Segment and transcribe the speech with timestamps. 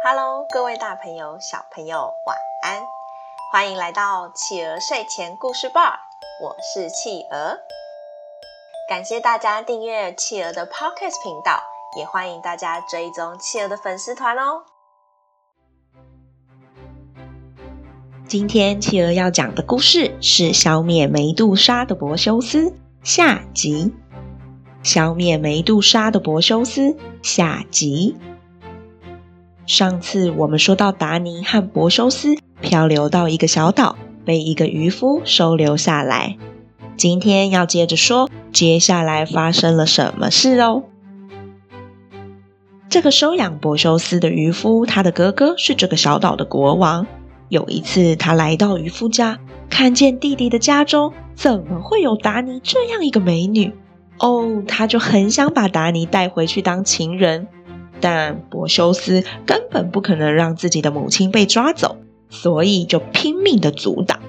[0.00, 2.86] Hello，各位大朋友、小朋友，晚安！
[3.50, 5.98] 欢迎来到企鹅睡前故事吧，
[6.40, 7.58] 我是企鹅。
[8.88, 11.60] 感谢大家订阅企鹅的 Podcast 频道，
[11.98, 14.62] 也欢迎大家追踪企鹅的粉丝团哦。
[18.28, 22.72] 今天企鹅要讲的故事是消灭梅杜莎的柏修斯
[23.02, 23.92] 下集。
[24.84, 28.16] 消灭梅杜莎的柏修斯下集。
[29.68, 36.38] 上次我们说到达尼和柏修斯漂流到一个小岛，被一个渔夫收留下来。
[36.96, 40.84] 今天要接着说，接下来发生了什么事哦。
[42.88, 47.06] 这个收养柏修斯的渔夫，他的哥哥是这个小岛的国王。
[47.50, 49.38] 有一次，他来到渔夫家，
[49.68, 53.74] 看见弟弟的家中怎么会有达尼这样一个美女？
[54.18, 57.48] 哦，他就很想把达尼带回去当情人。
[58.00, 61.96] 但柏修斯根本不可能让自己的母亲被抓走，
[62.30, 64.20] 所以就拼命的阻挡。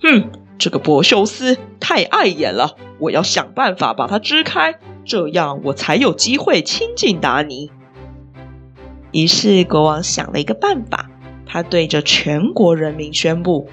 [0.00, 7.70] 哼，这个柏修斯太碍眼了，我要想办法把他支开，这样我才有机会亲近达尼。
[9.12, 11.10] 于是国王想了一个办法，
[11.46, 13.68] 他对着全国人民宣布：“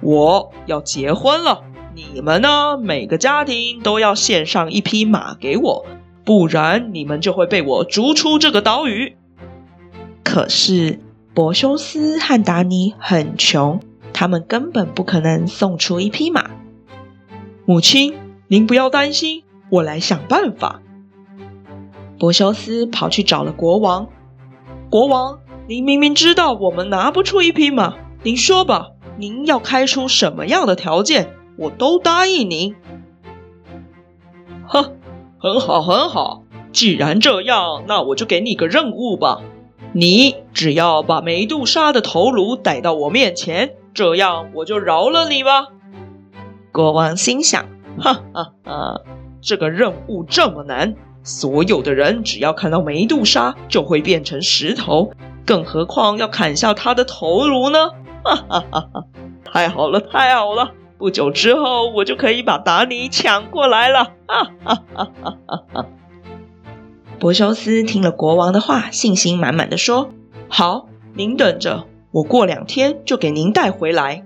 [0.00, 2.78] 我要结婚了，你们呢？
[2.78, 5.86] 每个家庭都要献上一匹马给我。”
[6.28, 9.16] 不然你们就会被我逐出这个岛屿。
[10.22, 11.00] 可是
[11.32, 13.80] 柏修斯和达尼很穷，
[14.12, 16.50] 他们根本不可能送出一匹马。
[17.64, 18.14] 母亲，
[18.46, 20.82] 您不要担心，我来想办法。
[22.18, 24.08] 柏修斯跑去找了国王。
[24.90, 32.76] 国王，您明明知道我们拿不出一匹马，您说吧，您要开出什么样的条件，我都答应您。
[34.66, 34.97] 哼。
[35.40, 36.42] 很好，很好。
[36.72, 39.40] 既然这样，那我就给你个任务吧。
[39.92, 45.68] 你只要把梅杜莎的头颅带到我面前，这样我就饶了你吧。
[46.72, 47.64] 国王心想：
[47.98, 49.00] 哈哈哈，
[49.40, 55.12] 这个任务这么难，所有的人只要看到梅杜莎就会变成石头，
[55.46, 57.90] 更何况要砍下她的头颅呢？
[58.24, 59.04] 哈哈哈哈！
[59.44, 60.72] 太好了，太好了。
[60.98, 64.14] 不久之后，我就可以把达尼抢过来了！
[64.26, 65.86] 哈哈哈哈哈！
[67.20, 70.10] 柏修斯听了国王的话，信心满满的说
[70.50, 74.24] ：“好，您等着，我过两天就给您带回来。”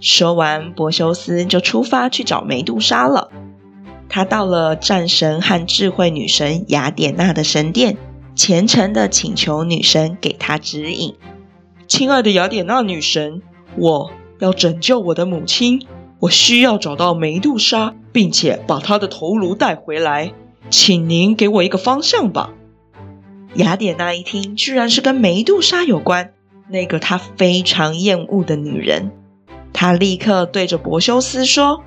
[0.00, 3.32] 说完，柏修斯就出发去找梅杜莎了。
[4.08, 7.96] 他到了战神和智慧女神雅典娜的神殿，
[8.36, 11.16] 虔诚的请求女神给他指引。
[11.88, 13.42] 亲爱的雅典娜女神，
[13.76, 14.12] 我。
[14.40, 15.86] 要拯救我的母亲，
[16.18, 20.32] 我需要找到梅杜莎，并且把她的头颅带回来。
[20.68, 22.52] 请您给我一个方向吧。
[23.54, 26.32] 雅典娜一听，居然是跟梅杜莎有关，
[26.68, 29.10] 那个她非常厌恶的女人。
[29.72, 31.82] 她立刻对着柏修斯说：“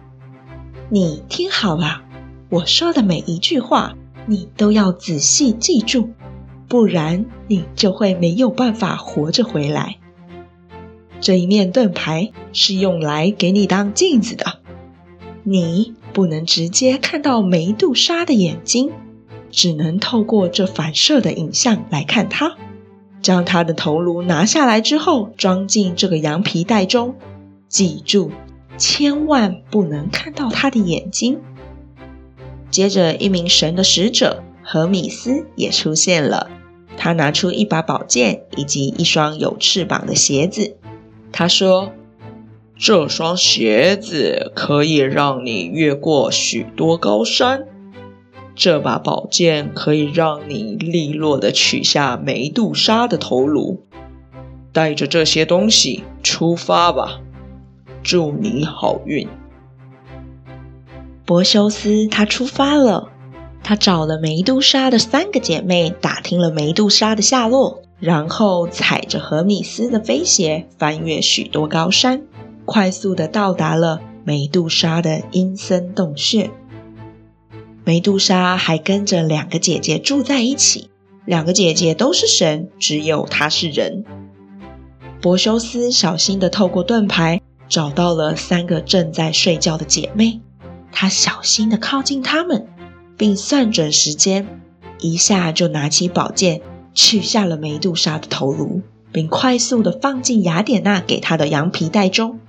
[0.89, 2.01] 你听好了，
[2.49, 6.09] 我说的每一句话，你都要仔细记住，
[6.67, 9.95] 不然你就会没有办法活着回来。”
[11.23, 14.59] 这一面盾牌是用来给你当镜子的，
[15.43, 18.91] 你不能直接看到梅杜莎的眼睛，
[19.49, 22.57] 只能透过这反射的影像来看她。
[23.21, 27.15] 将她的头颅拿下来之后，装进这个羊皮袋中，
[27.69, 28.29] 记住，
[28.77, 31.39] 千万不能看到她的眼睛。
[32.69, 36.49] 接着，一名神的使者荷米斯也出现了，
[36.97, 40.75] 他拿出一把宝剑以及一双有翅膀的鞋子。
[41.33, 41.91] 他说
[42.77, 47.65] ：“这双鞋子可以让你越过许多高山，
[48.55, 53.83] 这把宝剑可以让你利落的取下梅杜莎的头颅。
[54.71, 57.19] 带着这些东西出发吧，
[58.03, 59.27] 祝你好运。”
[61.25, 63.09] 柏修斯他出发了，
[63.63, 67.81] 他找了梅杜莎的三个姐妹，打听了梅杜莎的下落。
[68.03, 72.23] 然后踩着荷米斯的飞鞋，翻越许多高山，
[72.65, 76.51] 快速地到达了梅杜莎的阴森洞穴。
[77.85, 80.89] 梅杜莎还跟着两个姐姐住在一起，
[81.23, 84.03] 两个姐姐都是神，只有她是人。
[85.21, 87.39] 柏修斯小心地透过盾牌
[87.69, 90.41] 找到了三个正在睡觉的姐妹，
[90.91, 92.67] 他小心地靠近她们，
[93.15, 94.59] 并算准时间，
[94.99, 96.59] 一下就拿起宝剑。
[96.93, 98.81] 取下了梅杜莎的头颅，
[99.11, 102.39] 并快速地放进雅典娜给他的羊皮袋中。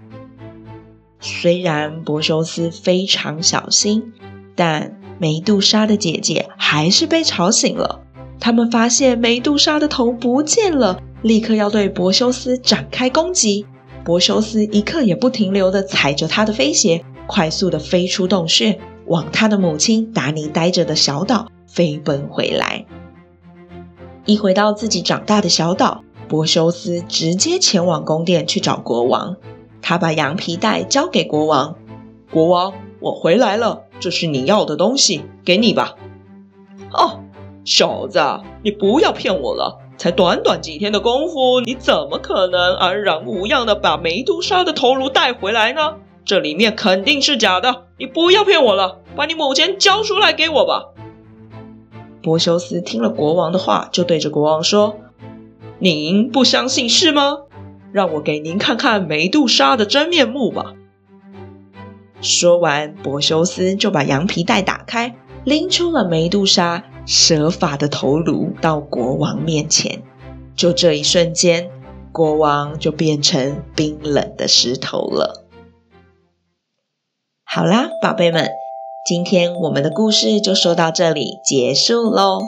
[1.21, 4.13] 虽然柏修斯非常小心，
[4.55, 8.03] 但梅杜莎的姐姐还是被吵醒了。
[8.39, 13.65] 他们发现梅杜莎的头不见了，立刻要对柏修斯展开攻击。
[14.05, 22.85] 柏修斯一刻也不停留地踩着他的飞鞋，快速地飞出洞穴，往他的母亲达尼待着的小岛飞奔回来。
[24.27, 29.37] 一回到自己长大的小岛，波修斯直接前往宫殿去找国王。
[29.83, 31.77] 他把羊皮袋交给国王
[32.33, 35.97] ：“国王，我回来了，这是你要的东西，给你吧。”
[36.91, 37.21] 哦，
[37.67, 38.19] 小子，
[38.63, 39.79] 你不要骗我了！
[39.99, 45.97] 才短短几天的功夫，你怎么可能安然无恙地把梅杜莎的头颅带回来呢？
[46.25, 47.83] 这里面肯定是假的！
[47.99, 50.95] 你不要骗我了，把你母亲交出来给我吧！
[52.25, 54.97] 柏修斯听了国王的话，就对着国王说
[55.79, 57.41] ：“您不相信是吗？
[57.93, 60.73] 让我给您看看梅杜莎的真面目吧。”
[62.23, 70.03] 说完，柏修斯就把羊皮袋打开，拎出了梅杜莎蛇发的头颅到国王面前。
[70.57, 71.71] 就这一瞬间，
[72.11, 75.45] 国王就变成冰冷的石头了。
[77.45, 78.64] 好啦，宝贝们。
[79.05, 82.41] 今天我们的故事就说到这里结束喽，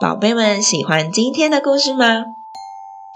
[0.00, 2.24] 宝贝们喜欢今天的故事吗？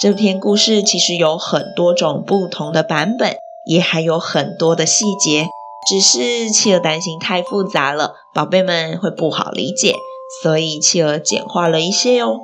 [0.00, 5.50] 这篇故事其实有很多种不同的版本，也还有很多的细节，
[5.88, 9.94] 只是企鹅担心太复杂了，宝贝们会不好理解，
[10.42, 12.40] 所以企鹅简化了一些哟。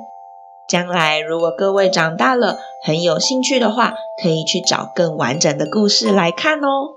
[0.69, 6.95] 将来如果各位长大了很有兴趣的话，可以去找更完整的故事来看哦。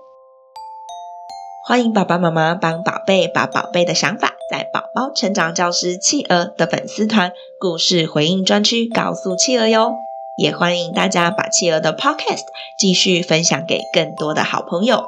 [1.64, 9.94] 欢迎爸爸妈妈帮宝贝把宝贝的想法，在宝宝成长教师企鹅的粉丝团故事回应专区告诉企鹅哟。
[10.36, 12.42] 也欢迎大家把企鹅的 Podcast
[12.76, 15.04] 继续分享给更多的好朋友。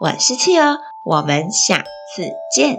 [0.00, 0.78] 我是企鹅，
[1.10, 1.84] 我们下
[2.14, 2.78] 次见，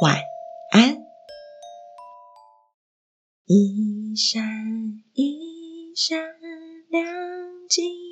[0.00, 0.22] 晚
[0.70, 1.04] 安。
[3.44, 4.42] 一闪
[5.12, 6.18] 一闪
[6.90, 7.04] 亮
[7.68, 8.05] 晶。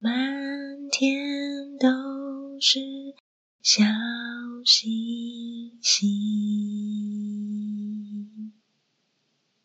[0.00, 0.12] 满
[0.92, 1.88] 天都
[2.60, 2.78] 是
[3.62, 3.82] 小
[4.64, 6.37] 星星。